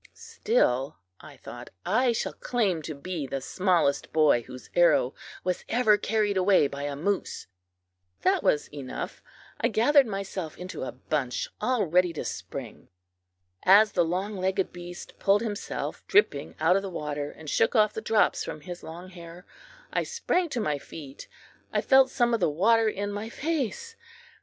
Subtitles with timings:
[0.15, 5.95] "Still," I thought, "I shall claim to be the smallest boy whose arrow was ever
[5.95, 7.45] carried away by a moose."
[8.23, 9.21] That was enough.
[9.59, 12.87] I gathered myself into a bunch, all ready to spring.
[13.61, 17.93] As the long legged beast pulled himself dripping out of the water, and shook off
[17.93, 19.45] the drops from his long hair,
[19.93, 21.27] I sprang to my feet.
[21.71, 23.95] I felt some of the water in my face!